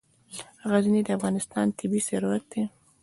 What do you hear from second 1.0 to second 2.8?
د افغانستان طبعي ثروت دی.